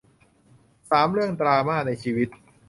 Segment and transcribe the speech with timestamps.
[0.89, 2.29] สาม เรื่องดราม่าในชีวิต